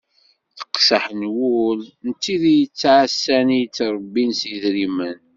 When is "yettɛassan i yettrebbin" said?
2.59-4.31